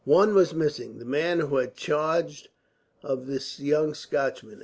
"One 0.03 0.33
was 0.33 0.51
missing, 0.55 0.97
the 0.97 1.05
man 1.05 1.41
who 1.41 1.57
had 1.57 1.75
charge 1.75 2.49
of 3.03 3.27
this 3.27 3.59
young 3.59 3.93
Scotchman. 3.93 4.59